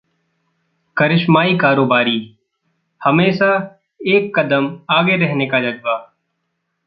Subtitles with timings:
[0.97, 2.15] करिश्माई कारोबारी:
[3.01, 3.51] हमेशा
[3.99, 5.97] एक कदम आगे रहने का जज्बा